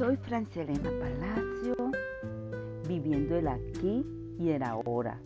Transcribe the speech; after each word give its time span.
Francelena 0.00 0.90
Palacio, 0.98 1.76
viviendo 2.88 3.36
el 3.36 3.46
aquí 3.48 4.02
y 4.38 4.48
el 4.48 4.62
ahora. 4.62 5.20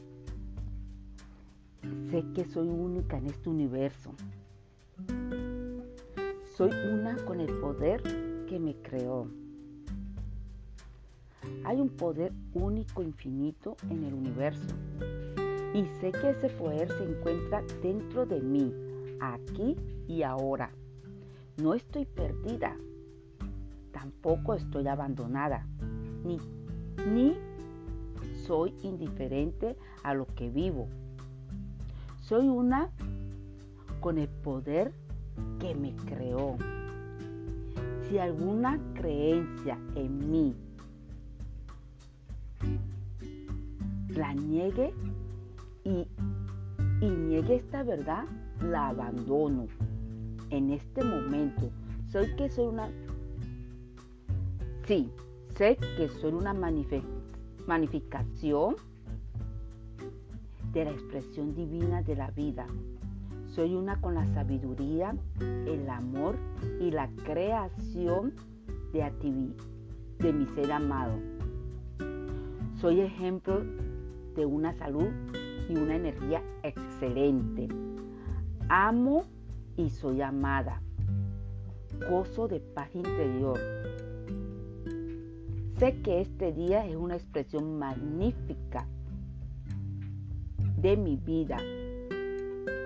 Sé 2.11 2.25
que 2.35 2.45
soy 2.45 2.67
única 2.67 3.17
en 3.17 3.27
este 3.27 3.51
universo. 3.51 4.13
Soy 6.57 6.71
una 6.93 7.15
con 7.25 7.39
el 7.39 7.57
poder 7.61 8.03
que 8.49 8.59
me 8.59 8.75
creó. 8.75 9.29
Hay 11.65 11.81
un 11.81 11.91
poder 11.91 12.33
único, 12.53 13.01
infinito 13.01 13.77
en 13.91 14.03
el 14.03 14.13
universo. 14.13 14.75
Y 15.73 15.85
sé 16.01 16.11
que 16.11 16.31
ese 16.31 16.49
poder 16.49 16.89
se 16.89 17.05
encuentra 17.05 17.63
dentro 17.81 18.27
de 18.27 18.41
mí, 18.41 18.75
aquí 19.21 19.77
y 20.09 20.25
ahora. 20.25 20.73
No 21.59 21.75
estoy 21.75 22.07
perdida 22.07 22.77
tampoco 24.05 24.53
estoy 24.53 24.87
abandonada, 24.87 25.67
ni, 26.27 26.39
ni 27.11 27.35
soy 28.47 28.75
indiferente 28.83 29.79
a 30.03 30.13
lo 30.13 30.27
que 30.27 30.51
vivo. 30.51 30.89
Soy 32.21 32.47
una 32.47 32.91
con 34.01 34.19
el 34.19 34.29
poder 34.29 34.93
que 35.59 35.75
me 35.75 35.95
creó. 36.05 36.59
Si 38.03 38.19
alguna 38.19 38.79
creencia 38.93 39.79
en 39.95 40.31
mí 40.31 40.55
la 44.09 44.35
niegue 44.35 44.93
y, 45.83 46.07
y 47.01 47.09
niegue 47.09 47.57
esta 47.57 47.83
verdad, 47.83 48.25
la 48.61 48.89
abandono. 48.89 49.67
En 50.51 50.73
este 50.73 51.03
momento, 51.03 51.71
soy 52.13 52.37
que 52.37 52.51
soy 52.51 52.67
una 52.67 52.91
Sí, 54.87 55.11
sé 55.57 55.79
que 55.97 56.09
soy 56.09 56.35
una 56.35 56.53
magnificación 56.53 58.77
de 60.75 60.85
la 60.85 60.91
expresión 60.91 61.55
divina 61.55 62.03
de 62.03 62.15
la 62.15 62.31
vida. 62.33 62.67
Soy 63.47 63.75
una 63.75 63.99
con 64.03 64.15
la 64.15 64.27
sabiduría, 64.35 65.17
el 65.41 65.89
amor 65.89 66.37
y 66.83 66.91
la 66.91 67.09
creación 67.25 68.35
de, 68.93 69.11
de 70.19 70.33
mi 70.35 70.45
ser 70.49 70.71
amado. 70.71 71.15
Soy 72.79 73.01
ejemplo 73.01 73.63
de 74.37 74.45
una 74.45 74.75
salud 74.75 75.09
y 75.71 75.79
una 75.79 75.97
energía 75.97 76.43
excelente. 76.63 77.69
Amo 78.69 79.25
y 79.79 79.89
soy 79.89 80.21
amada. 80.21 80.83
Gozo 82.11 82.49
de 82.49 82.61
paz 82.61 82.95
interior 82.95 83.59
Sé 85.79 86.01
que 86.03 86.21
este 86.21 86.53
día 86.53 86.87
es 86.87 86.95
una 86.95 87.17
expresión 87.17 87.79
magnífica 87.79 88.87
de 90.77 90.97
mi 90.97 91.17
vida. 91.17 91.59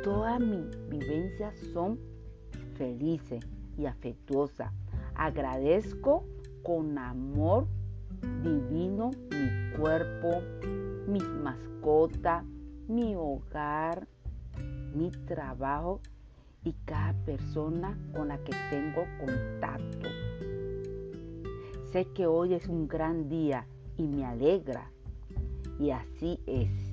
Todas 0.03 0.41
mis 0.41 0.71
vivencias 0.89 1.55
son 1.75 1.99
felices 2.77 3.45
y 3.77 3.85
afectuosas. 3.85 4.73
Agradezco 5.15 6.25
con 6.63 6.97
amor 6.97 7.67
divino 8.43 9.11
mi 9.31 9.77
cuerpo, 9.77 10.41
mis 11.07 11.25
mascotas, 11.25 12.43
mi 12.89 13.15
hogar, 13.15 14.09
mi 14.95 15.11
trabajo 15.27 16.01
y 16.65 16.73
cada 16.87 17.13
persona 17.27 17.99
con 18.15 18.29
la 18.29 18.39
que 18.39 18.53
tengo 18.71 19.05
contacto. 19.21 20.09
Sé 21.93 22.05
que 22.15 22.27
hoy 22.27 22.53
es 22.53 22.69
un 22.69 22.87
gran 22.87 23.31
día 23.31 23.67
y 23.97 24.07
me 24.07 24.27
alegra. 24.27 24.91
Y 25.81 25.91
así 25.91 26.39
es. 26.47 26.88